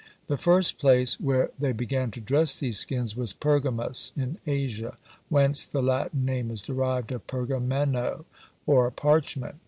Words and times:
The 0.25 0.35
first 0.35 0.79
place 0.79 1.19
where 1.19 1.51
they 1.59 1.73
began 1.73 2.09
to 2.09 2.19
dress 2.19 2.55
these 2.59 2.79
skins 2.79 3.15
was 3.15 3.33
Pergamus, 3.33 4.11
in 4.17 4.39
Asia; 4.47 4.97
whence 5.29 5.63
the 5.63 5.83
Latin 5.83 6.25
name 6.25 6.49
is 6.49 6.63
derived 6.63 7.11
of 7.11 7.27
Pergamenoe 7.27 8.25
or 8.65 8.89
parchment. 8.89 9.57